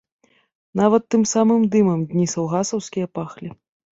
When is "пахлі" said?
3.19-3.49